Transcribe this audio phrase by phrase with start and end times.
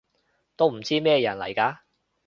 [0.55, 1.77] 都唔知咩人嚟㗎